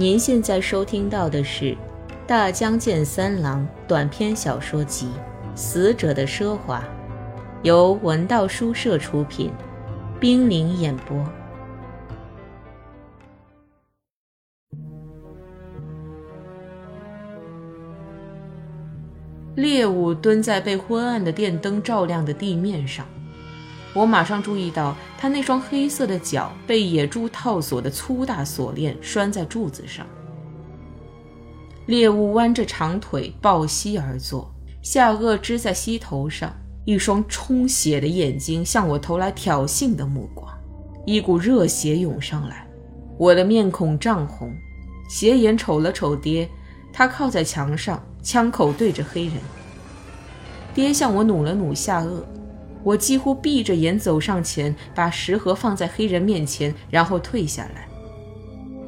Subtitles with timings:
[0.00, 1.72] 您现在收听到的是
[2.26, 5.08] 《大江健三郎》短篇小说集
[5.54, 6.78] 《死者的奢华》，
[7.62, 9.52] 由文道书社出品，
[10.18, 11.22] 冰凌演播。
[19.54, 23.06] 猎物蹲在被昏暗的电灯照亮的地面上。
[23.92, 30.06] 我马上注意到，他那双黑色的脚被野猪套索的粗大锁链拴在柱子上。
[31.86, 40.48] 猎物弯着长腿抱膝而坐，下颚支在膝头上，一双充血的眼睛向我投来挑衅的目光。
[41.04, 42.64] 一股热血涌上来，
[43.18, 44.52] 我的面孔涨红，
[45.08, 46.48] 斜眼瞅了瞅爹，
[46.92, 49.34] 他靠在墙上，枪口对着黑人。
[50.72, 52.22] 爹向我努了努下颚。
[52.82, 57.86] 我几乎闭着眼走上前，把食盒放在黑人面前，然后退下来。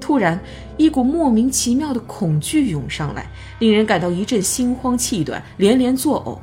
[0.00, 0.40] 突然，
[0.76, 3.26] 一股莫名其妙的恐惧涌上来，
[3.60, 6.38] 令人感到一阵心慌气短，连连作呕。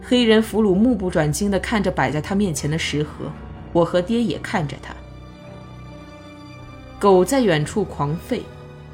[0.00, 3.32] 黑人俘虏目不转睛地看着摆在他面前的食盒，
[3.72, 4.94] 我和爹也看着他。
[6.98, 8.42] 狗在远处狂吠，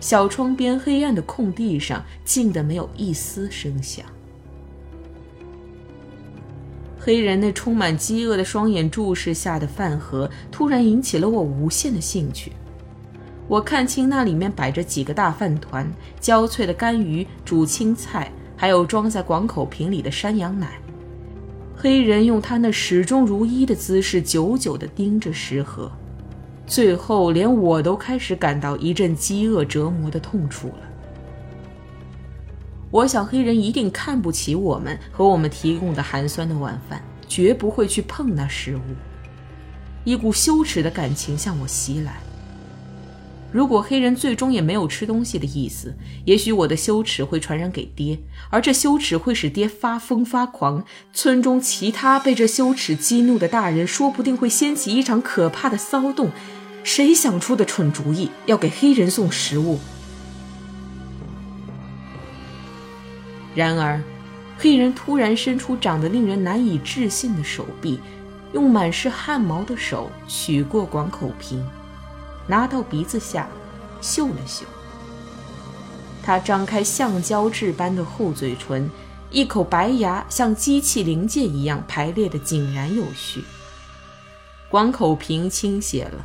[0.01, 4.07] 小窗边黑暗的空地上静得没有一丝声响。
[7.09, 12.53] 黑人那充满饥饿的双眼注视下的饭盒，突然引起了我无限的兴趣。
[13.47, 20.79] 我看清那里面摆着几个大饭团、焦脆的干鱼、煮青菜，还有装在广口瓶里的山羊奶。
[21.75, 25.91] 黑人用他那始终如一的姿势，久久地盯着食盒，
[26.67, 30.81] 最后连我都开始感到一阵饥饿折磨的痛楚了。
[32.91, 38.81] 我想，黑人一定看不起我们和我们提供的寒酸的晚饭，绝不会去碰那食物。
[40.05, 42.21] 一股羞耻的感情向我袭来。
[43.53, 45.95] 如果黑人最终也没有吃东西的意思，
[46.25, 50.83] 也许我的羞耻会传染给爹，而这羞耻会使爹发疯发狂。
[51.13, 56.31] 村中其他被这羞耻激怒的大人，说不定会掀起一场可怕的骚动。
[56.85, 59.79] 谁想出的蠢主意，要给黑人送食物？
[63.59, 64.01] 然而，
[64.57, 67.99] 黑人突然伸出长得令人难以置信的手臂，
[68.53, 71.67] 用满是汗毛的手取过广口瓶，
[72.47, 73.49] 拿到鼻子下，
[74.01, 74.65] 嗅了嗅。
[76.23, 78.89] 他张开橡胶质般的厚嘴唇，
[79.29, 83.43] 一口白牙像机器零件一样排列的井然有序。
[84.69, 86.25] 广口瓶倾斜了。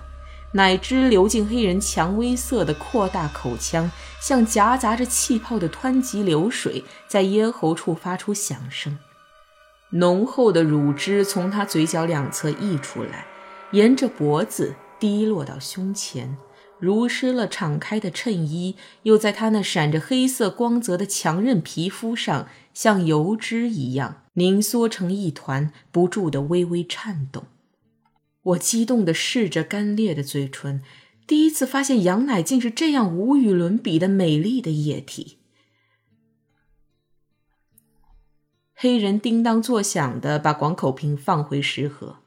[0.55, 3.89] 奶汁流进黑人蔷薇色的扩大口腔，
[4.21, 8.99] 像夹杂着气泡的湍急流水，在咽喉处发出响声。
[9.89, 13.25] 浓厚的乳汁从他嘴角两侧溢出来，
[13.71, 16.37] 沿着脖子滴落到胸前，
[16.79, 27.45] 濡湿了敞开的衬衣，又在他那闪着黑色光泽的强韧皮肤上，像油脂一样凝缩成一团，不住地微微颤动。
[28.43, 30.81] 我激动地试着干裂的嘴唇，
[31.25, 35.39] 第一次发现羊奶竟是这样无与伦比的美丽的液体。
[38.73, 42.17] 黑人叮当作响地把广口瓶放回食盒，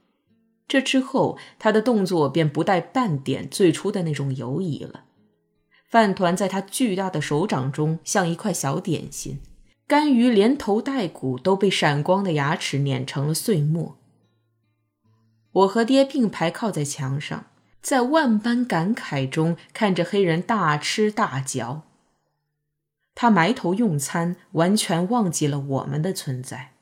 [0.66, 5.04] 这之后他的动作便不带半点最初的那种犹疑了。
[5.86, 9.40] 饭团在他巨大的手掌中像一块小点心，
[9.86, 13.98] 干鱼连头带骨都被闪光的牙齿碾成了碎末。
[15.56, 17.46] 我和爹并排靠在墙上，
[17.80, 21.82] 在万般感慨中看着黑人大吃大嚼。
[23.14, 26.72] 他埋头用餐，完全忘记了我们的存在，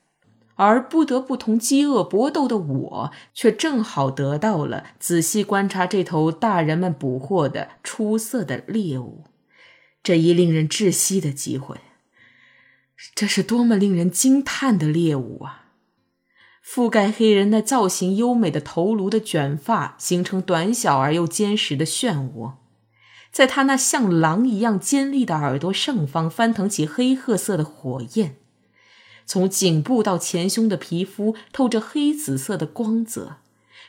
[0.55, 9.23] 而不得不同饥饿搏斗的我，却正好得到了仔细观察这头大人们捕获的出色的猎物，
[10.03, 11.77] 这一令人窒息的机会。
[13.13, 15.64] 这是多么令人惊叹的猎物啊！
[16.67, 22.53] 覆盖黑人那造型优美的头颅的卷发，形成短小而又坚实的漩涡，
[23.31, 28.37] 在他那像狼一样尖利的耳朵上方翻腾起黑褐色的火焰，
[29.27, 33.37] 从颈部到前胸的皮肤透着黑紫色的光泽，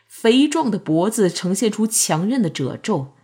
[0.06, 3.14] 肥壮的脖子呈现出强韧的褶皱，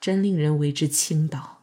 [0.00, 1.57] 真令人为之倾倒。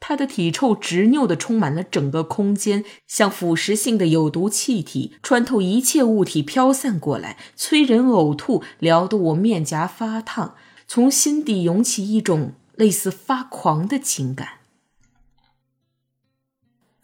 [0.00, 10.54] 他的体臭执拗地充满了整个空间，像腐蚀性的有毒气体穿透一切物体飘散过来，催人呕吐，撩得我面颊发烫，
[10.86, 14.60] 从心底涌起一种类似发狂的情感。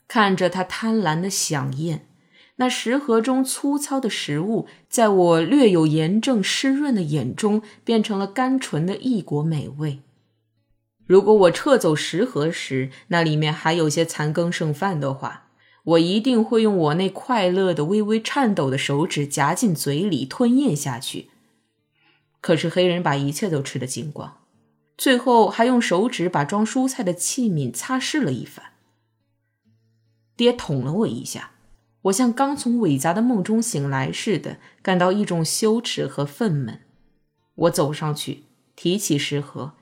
[0.06, 2.06] 看着他贪婪的响宴，
[2.56, 9.98] 那食盒中粗糙的食物，在我略有炎症湿润的眼中，变成了甘醇的异国美味。
[11.06, 15.48] 如果我撤走食盒时，那里面还有些残羹剩饭的话，
[15.84, 21.28] 我一定会用我那快乐的、微微颤抖的手指夹进嘴里吞咽下去。
[22.40, 24.38] 可是黑人把一切都吃得精光，
[24.96, 28.72] 最后还用手指把装蔬菜的器皿擦拭了一番。
[30.36, 31.52] 爹捅了我一下，
[32.02, 36.78] 我像刚从伟杂的梦中醒来似的，感到一种羞耻和愤懑。
[37.54, 39.74] 我走上去，提起食盒。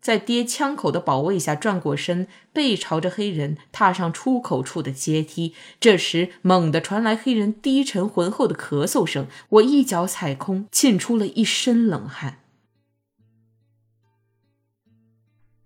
[0.00, 5.54] 在爹枪口的保卫下，转过身，背朝着黑人，踏上出口处的阶梯。
[5.78, 12.38] 这时，猛地传来黑人低沉浑厚的咳嗽声，我一脚踩空，沁出了一身冷汗。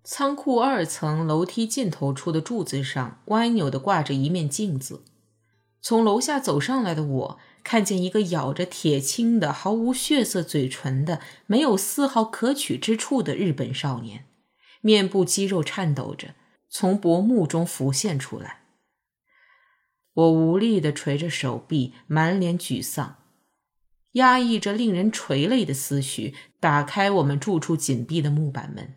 [0.02, 5.02] 仓库二层楼梯尽头处的柱子上，歪扭的挂着一面镜子。
[5.84, 7.40] 从楼下走上来的我。
[7.62, 14.26] 看见一个咬着铁青的、毫无血色嘴唇的、没有丝毫可取之处的日本少年，
[14.82, 16.34] 面部肌肉颤抖着，
[16.69, 18.64] 从薄暮中浮现出来。
[20.12, 23.16] 我无力地垂着手臂，满脸沮丧，
[24.12, 28.94] 压抑着令人垂泪的思绪，打开我们住处紧闭的木板门。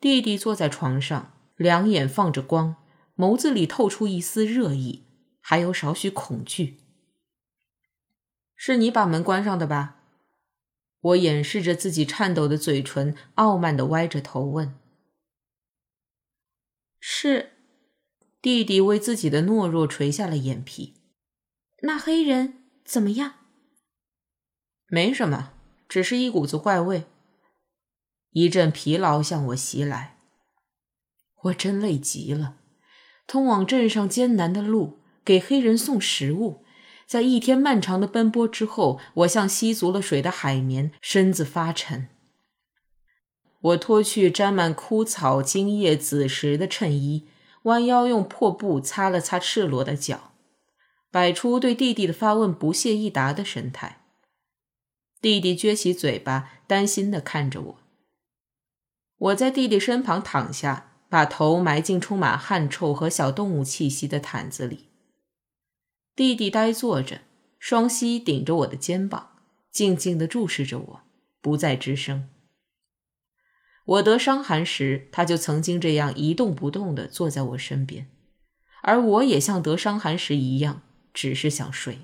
[0.00, 2.76] 弟弟坐在床上，两眼放着光，
[3.22, 5.04] 眸子里透出一丝热意。
[5.44, 6.78] 还有少许恐惧。
[8.56, 10.00] 是你把门关上的吧？
[11.00, 14.78] 我掩饰着自己颤抖的嘴唇，傲慢的歪着头问。
[17.00, 17.50] 是。
[18.40, 20.94] 弟弟为自己的懦弱垂下了眼皮。
[21.82, 23.34] 那黑人怎么样？
[24.86, 25.54] 没什么，
[25.88, 27.06] 只是一股子怪味。
[28.30, 30.18] 一阵疲劳向我袭来，
[31.42, 32.61] 我真累极了。
[33.26, 34.98] 通往镇上艰难的路。
[35.24, 36.64] 给黑人送食物，
[37.06, 42.08] 在一天漫长的奔波之后，我像吸足了水的海绵，身子发沉。
[43.60, 47.28] 我脱去沾满枯草、茎叶、紫石的衬衣，
[47.62, 50.32] 弯腰用破布擦了擦赤裸的脚，
[51.12, 54.04] 摆出对弟弟的发问不屑一答的神态。
[55.20, 57.78] 弟弟撅起嘴巴，担心地看着我。
[59.18, 64.88] 我在弟弟身旁躺下，把头埋进充满汗臭和小动物气息的毯子里。
[66.16, 67.20] 弟弟呆坐着，
[67.58, 69.36] 双膝顶着我的肩膀，
[69.70, 71.00] 静静地注视着我，
[71.42, 72.30] 不再吱声。
[73.84, 78.08] 我得伤寒时，他就曾经这样一动不动地坐在我身边，
[78.80, 80.80] 而我也像得伤寒时一样，
[81.12, 81.98] 只是想睡。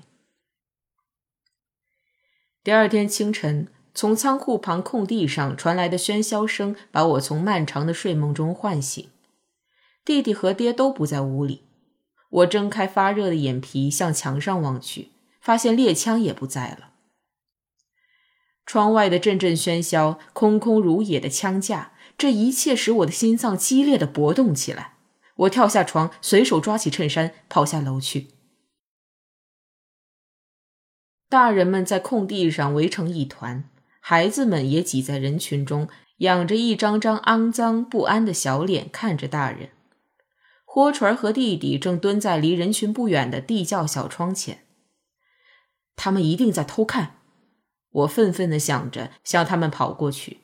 [2.63, 9.09] 第二天清晨，从仓库旁空地上传来的喧嚣声把我从漫长的睡梦中唤醒。
[10.05, 11.63] 弟弟和爹都不在屋里。
[12.29, 15.09] 我睁开发热的眼皮，向墙上望去，
[15.41, 16.91] 发现猎枪也不在了。
[18.65, 24.93] 窗外的阵阵喧嚣，空空如也的枪架，这一切使我的心脏激烈的搏动起来。
[25.37, 28.27] 我跳下床，随手抓起衬衫，跑下楼去。
[31.27, 33.67] 大人们在空地上围成一团，
[34.09, 39.69] 孩子们也挤在人群中，仰着一张张肮脏不安的小脸看着大人。
[40.65, 44.65] 豁锤和弟弟正蹲在离人群不远的地窖小窗前，
[45.95, 47.17] 他们一定在偷看。
[47.91, 50.39] 我愤愤地想着，向他们跑过去。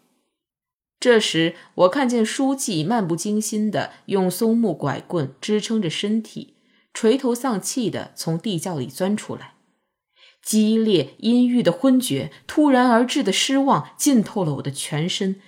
[1.00, 6.57] 这时，我看见书记漫不经心地用松木拐棍支撑着身体，
[6.94, 9.55] 垂头丧气地从地窖里钻出来。
[10.45, 15.42] 激烈、阴郁的昏厥，突然而至的失望，浸透了我的全身。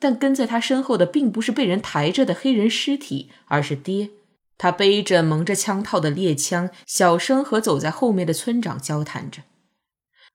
[0.00, 4.10] 但跟在他身后的，并不是被人抬着的黑人尸体，而是爹。
[4.56, 9.42] 他背着蒙着枪套的猎枪，小声和走在后面的村长交谈着。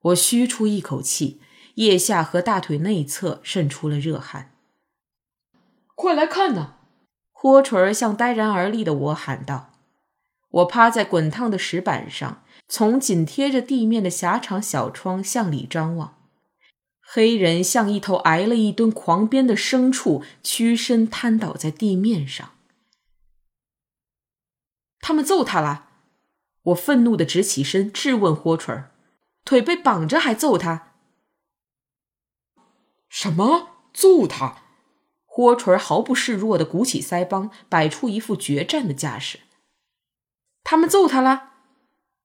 [0.01, 1.41] 我吁出一口气，
[1.75, 4.51] 腋下和大腿内侧渗出了热汗。
[5.96, 6.75] 快来看呐！
[7.32, 9.72] 豁锤儿向呆然而立的我喊道。
[10.51, 16.17] 我趴在滚烫的石板上，从紧贴着地面的狭长小窗向里张望。
[17.01, 22.51] 黑人像一头挨了一顿狂鞭的牲畜，屈身瘫倒在地面上。
[25.00, 25.89] 他们揍他了，
[26.63, 28.91] 我愤怒的直起身质问豁锤儿
[29.46, 30.93] ：“腿被绑着还揍他？”
[33.10, 34.63] 什么揍他？
[35.25, 39.41] 豁锤儿毫不示弱的鼓起腮帮，摆出一副决战的架势。
[40.63, 41.52] 他们揍他了，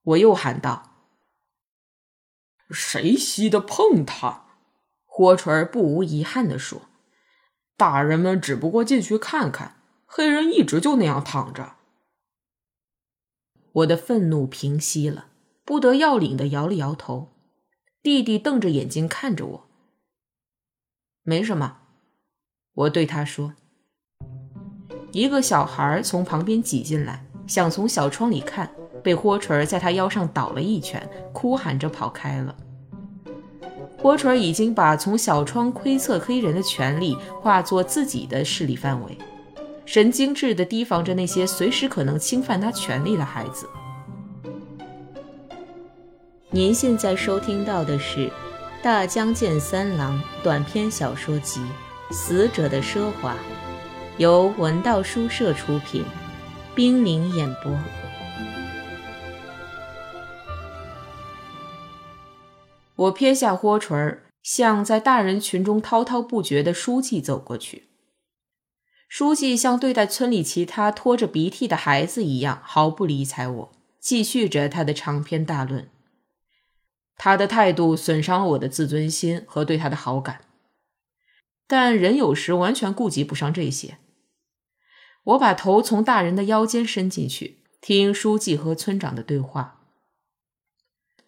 [0.02, 0.95] 我又喊道
[2.71, 4.47] ：“谁稀的碰他？”
[5.05, 6.83] 豁锤儿不无遗憾的说
[7.76, 11.75] ：“大人们只不过进去看看，黑人一直就那样躺着。”
[13.73, 15.28] 我的愤怒平息了，
[15.64, 17.35] 不得要领的摇了摇头。
[18.02, 19.69] 弟弟瞪着眼睛看着我。
[21.23, 21.81] 没什么，
[22.73, 23.55] 我对他说。
[25.12, 32.55] 一个小孩从旁边挤进来，想从小窗里看，被豁锤在他腰上倒了一拳，哭喊着跑开了。
[34.00, 39.19] 豁锤已经把从小窗窥测黑人的权利化作自己的势力范围，
[39.85, 43.69] 神经质地提防着那些随时可能侵犯他权利的孩子。
[46.50, 48.28] 您现在收听到的是
[48.83, 51.61] 《大江健三郎》短篇小说集
[52.12, 53.33] 《死者的奢华》。
[54.17, 56.05] 由文道书社出品，
[56.75, 57.73] 冰凌演播。
[62.99, 67.85] 我撇下豁唇儿，向在大人群中滔滔不绝的书记走过去。
[69.09, 75.88] 书记像对待村里其他拖着鼻涕的孩子一样，毫不理睬我，继续着他的长篇大论。
[77.17, 80.40] 他的态度损伤了我的自尊心和对他的好感，
[81.69, 83.99] 但人有时完全顾及不上这些。
[85.23, 89.76] 我把头从大人的腰间伸进去，听书记和村长的对话。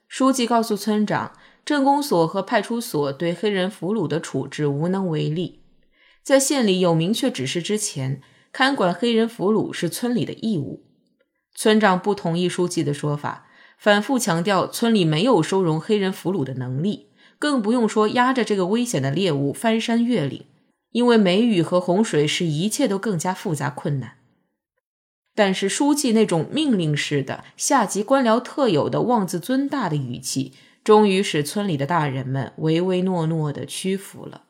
[0.06, 1.32] 书记告诉村长，
[1.64, 5.60] 镇公所和派出所对黑人俘虏的处置无能为力，
[6.22, 8.20] 在县里有明确指示之前，
[8.52, 10.86] 看管黑人俘虏是村里的义务。
[11.54, 13.46] 村长不同意书记的说法，
[13.78, 20.46] 反复强调村里没有收容黑人俘虏的能力，更不用说押着这个危险的猎物翻山越岭。
[20.92, 24.14] 因为梅雨和洪水使一切都更加复杂困难，
[25.36, 30.52] 但是书记那种命令式的下级官僚特有的妄自尊大的语气，
[30.82, 34.44] 终于使村里的大人们唯唯诺诺的屈服了。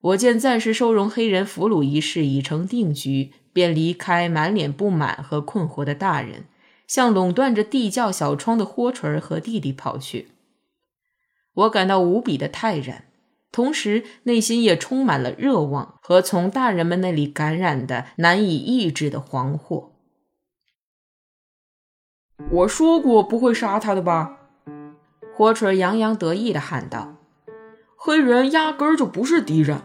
[0.00, 6.44] 我见暂时收容黑人俘虏一事已成定局，便离开满脸不满和困惑的大人，
[6.86, 10.28] 向垄断着地窖小窗的豁锤和弟弟跑去。
[11.54, 13.06] 我感到无比的泰然。
[13.50, 19.88] 同时，内心也充满了热望和从大人们那里感染的难以抑制的惶惑。
[22.50, 24.38] 我说过不会杀他的吧？
[25.34, 27.16] 火锤洋洋得意地喊道
[27.94, 29.82] ：“黑人压根儿就不是敌人，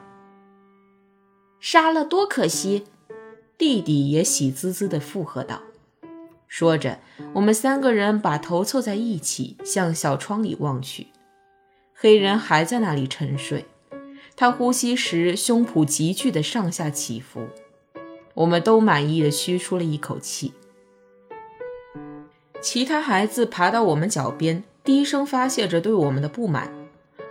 [1.59, 2.85] 杀了多可惜！”
[3.57, 5.61] 弟弟也喜滋滋地附和道。
[6.47, 6.99] 说着，
[7.33, 11.07] 我们三个人把头凑在一起，向小窗里望去。
[11.93, 13.65] 黑人还在那里沉睡，
[14.35, 17.47] 他呼吸时胸脯急剧的上下起伏。
[18.35, 20.53] 我们都满意的吁出了一口气。
[22.63, 26.71] 其他孩子爬到我们脚边，低声发泄着对我们的不满。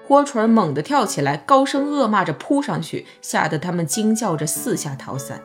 [0.06, 5.40] 豁锤猛地跳起来，高声恶骂着扑上去，吓得他们惊叫着四下逃散。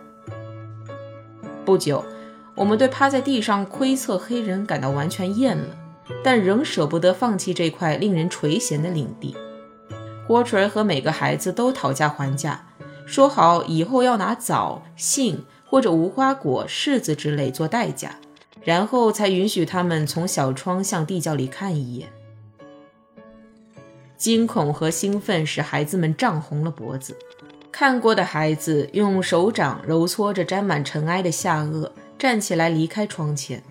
[1.64, 2.04] 不久，
[2.54, 5.68] 我们对趴在地上窥测黑人感到完全厌了。
[6.22, 9.38] 但仍舍不得放弃这块令人垂涎的领地。
[10.28, 12.68] 霍锤和每个孩子都讨价还价，
[13.06, 18.16] 说好以后要拿枣、杏或者无花果、柿子之类做代价，
[18.68, 22.10] 然后才允许他们从小窗向地窖里看一眼。
[24.18, 27.16] 惊恐和兴奋使孩子们涨红了脖子。
[27.72, 33.64] 看过的孩子用手掌揉搓着沾满尘埃的下颚，站起来离开窗前。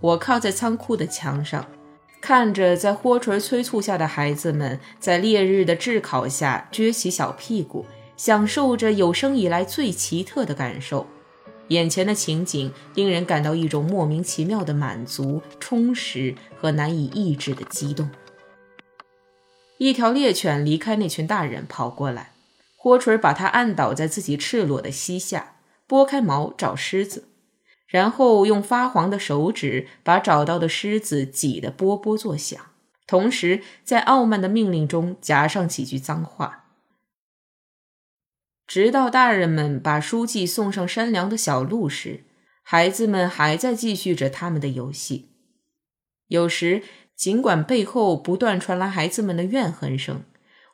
[0.00, 1.64] 我靠在仓库的墙上，
[2.20, 11.06] 看着在豁锤催促下的孩子们在烈日的炙烤下撅起小屁股，享受着有生以来最奇特的感受。
[11.68, 18.10] 眼前的情景令人感到一种莫名其妙的满足、充实和难以抑制的激动。
[19.78, 22.32] 一条猎犬离开那群大人跑过来，
[22.76, 27.28] 豁锤把它按倒在自己赤裸的膝下，拨开毛找狮子。
[27.88, 32.58] 然后用发黄的手指把找到的狮子挤得啵啵作响，
[33.06, 36.61] 同时在傲慢的命令中夹上几句脏话。
[38.72, 42.24] 直到大人们把书记送上山梁的小路时，
[42.62, 45.28] 孩子们还在继续着他们的游戏。
[46.28, 46.82] 有时，
[47.14, 50.24] 尽管背后不断传来孩子们的怨恨声，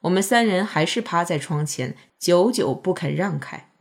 [0.02, 3.72] 我们三人还是趴在窗前，久久不肯让开。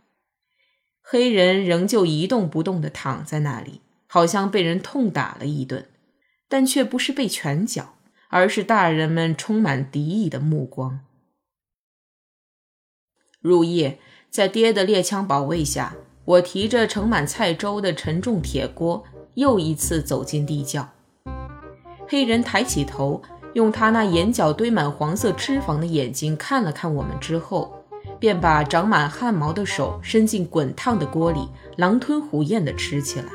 [1.00, 5.88] 黑人仍旧一动不动地躺在那里，好像被人痛打了一顿，
[6.50, 11.02] 但却不是被拳脚，而是大人们充满敌意的目光。
[13.40, 19.03] 入夜，在爹的猎枪保卫下，我提着盛满菜粥的沉重铁锅，
[19.36, 20.88] 又一次走进地窖。
[22.07, 23.22] 黑人抬起头，
[23.53, 27.74] 用他那眼角堆满黄色脂肪的眼睛看了看我们之后。
[28.19, 33.27] 便把长满汗毛的手伸进滚烫的锅里，狼吞虎咽地吃起来。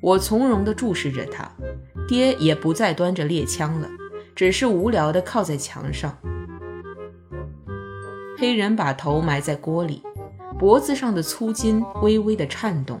[0.00, 1.48] 我从容地注视着他，
[2.08, 3.88] 爹也不再端着猎枪了，
[4.34, 6.18] 只是无聊地靠在墙上。
[8.44, 10.02] 黑人把头埋在锅里，
[10.58, 13.00] 脖子上的粗筋微微的颤动，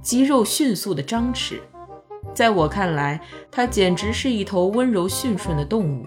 [0.00, 1.60] 肌肉迅速的张弛。
[2.32, 3.20] 在我看来，
[3.50, 6.06] 它简直是一头温柔驯顺的动物。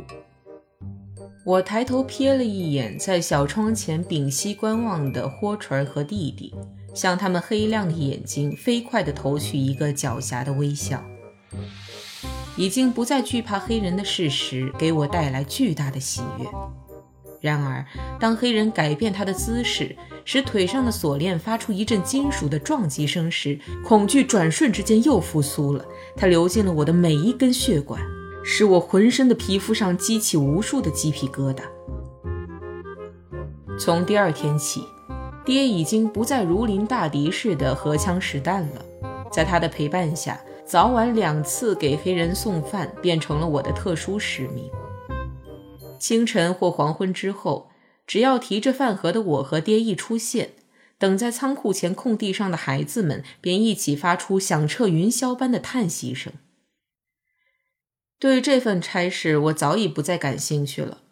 [1.45, 6.55] 我抬头瞥了一眼在小窗前屏息观望的豁垂儿和弟弟，
[6.95, 10.99] 向他们黑亮的眼睛飞快地投去一个狡黠的微笑。
[12.57, 16.47] 已经不再惧怕黑人的事实给我带来巨大的喜悦。
[17.43, 17.85] 然而，
[18.21, 25.83] 当黑人改变他的姿势，使腿上的锁链发出一阵金属的撞击声时，恐惧转瞬之间又复苏了。
[26.15, 28.01] 它流进了我的每一根血管，
[28.45, 31.63] 使我浑身的皮肤上激起无数的鸡皮疙瘩。
[33.77, 34.85] 从第二天起，
[35.43, 38.85] 爹已经不再如临大敌似的荷枪实弹了。
[39.29, 44.71] 在他的陪伴下，早晚两次给黑人送饭变成了我的特殊使命。
[46.03, 47.69] 清晨或黄昏之后，
[48.05, 50.51] 只要提着饭盒的我和爹一出现，
[50.97, 56.33] 等在仓库前空地上的孩子们便一起发出响彻云霄般的叹息声。
[58.19, 61.03] 对这份差事，我早已不再感兴趣了，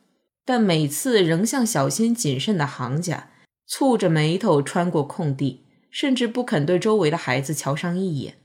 [0.43, 3.31] 但每次仍像小心谨慎的行家，
[3.69, 8.35] 蹙着眉头穿过空地，甚至不肯对周围的孩子瞧上一眼。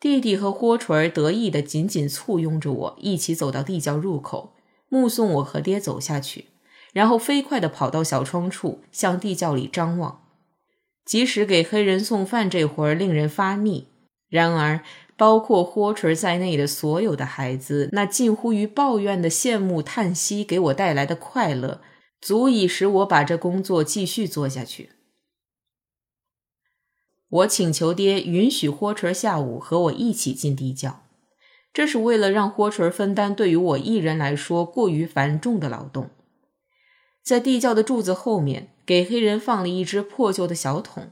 [0.00, 4.53] 弟弟和豁锤儿得意地紧紧簇拥着我，一起走到地窖入口，
[4.94, 6.50] 目送我和爹走下去，
[6.92, 10.22] 然后飞快地跑到小窗处，向地窖里张望。
[11.04, 13.88] 即使给黑人送饭这会儿令人发腻，
[14.28, 14.80] 然而
[15.16, 21.80] 包括豁锤在内的所有的孩子，那近乎于抱怨的羡慕叹息给我带来的快乐，
[22.20, 24.90] 足以使我把这工作继续做下去。
[27.28, 31.03] 我请求爹允许霍锤下午和我一起进地窖，
[31.74, 36.08] 这是为了让霍锤分担对于我一人来说过于繁重的劳动。
[37.22, 41.10] 在地窖的柱子后面，给黑人放了一只破旧的小桶。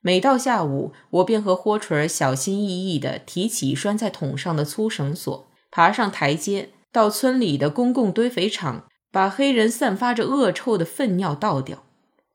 [0.00, 11.84] 每到下午，我便和霍锤小心翼翼地提起拴在桶上的粗绳索，爬上台阶，到村里的公共堆肥场，把黑人散发着恶臭的粪尿倒掉。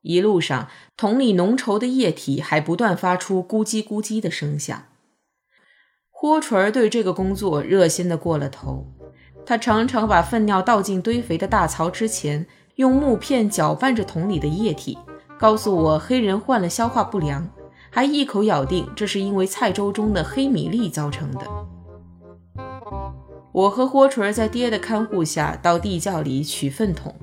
[0.00, 4.84] 一路上，桶里浓稠的液体还不断发出咕叽咕叽的声响。
[6.20, 8.84] 豁锤儿对这个工作热心的过了头，
[9.46, 14.98] 他常常把粪尿倒进堆肥的大槽之前，用木片搅拌着桶里的液体，
[15.38, 17.48] 告诉我黑人患了消化不良，
[17.88, 21.46] 还一口咬定这是因为菜粥中的黑米粒造成的。
[23.52, 27.14] 我和豁锤儿在爹的看护下到地窖里取粪桶。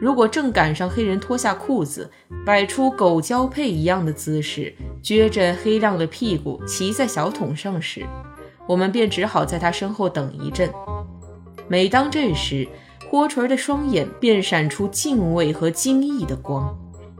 [0.00, 2.10] 如果正赶上黑人脱下裤子，
[2.44, 8.04] 摆出狗交配一样的姿势，撅着黑亮的屁股骑在小桶上时，
[8.72, 10.72] 我们便只好在他身后等一阵。
[11.68, 12.66] 每当这时，
[13.10, 16.74] 豁锤的双眼便闪出敬畏和惊异的光，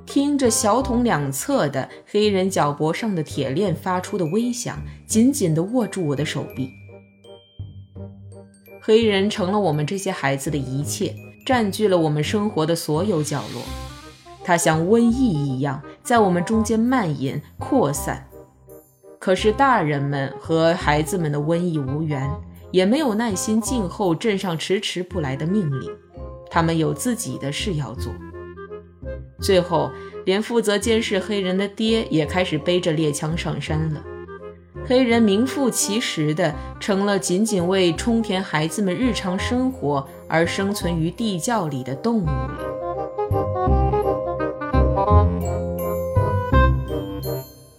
[0.06, 6.70] 听着小桶两侧的黑人脚脖上的铁链发出的微响，紧紧地握住我的手臂。
[8.80, 11.14] 黑人成了我们这些孩子的一切。
[11.44, 13.62] 占据了我们生活的所有角落，
[14.44, 18.31] 它像瘟疫一样在我们中间蔓延扩散。
[19.22, 22.28] 可是大人们和孩子们的瘟疫无缘，
[22.72, 25.88] 也没有耐心静候镇上迟迟不来的命令，
[26.50, 28.12] 他们有自己的事要做。
[29.40, 29.92] 最后，
[30.24, 34.02] 连负责监视黑人的爹也开始背着猎枪上山了。
[34.84, 42.71] 黑人名副其实的成了仅仅为充填孩子们日常生活而生存于地窖里的动物了。